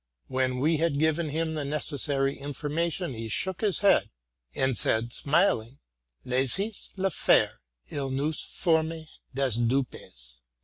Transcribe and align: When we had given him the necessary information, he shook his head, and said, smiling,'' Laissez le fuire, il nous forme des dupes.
When 0.29 0.57
we 0.57 0.77
had 0.77 0.97
given 0.97 1.29
him 1.29 1.53
the 1.53 1.63
necessary 1.63 2.35
information, 2.39 3.13
he 3.13 3.29
shook 3.29 3.61
his 3.61 3.81
head, 3.81 4.09
and 4.55 4.75
said, 4.75 5.13
smiling,'' 5.13 5.77
Laissez 6.25 6.89
le 6.97 7.11
fuire, 7.11 7.59
il 7.91 8.09
nous 8.09 8.35
forme 8.41 9.05
des 9.35 9.51
dupes. 9.51 10.41